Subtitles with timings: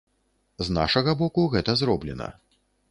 [0.69, 2.35] З нашага боку гэта зроблена.